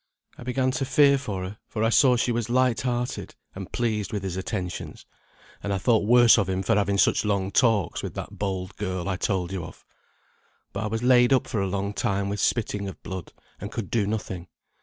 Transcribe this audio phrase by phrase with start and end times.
[0.35, 4.11] I began to fear for her, for I saw she was light hearted, and pleased
[4.11, 5.05] with his attentions;
[5.61, 9.07] and I thought worse of him for having such long talks with that bold girl
[9.07, 9.85] I told you of.
[10.73, 13.91] But I was laid up for a long time with spitting of blood; and could
[13.91, 14.47] do nothing.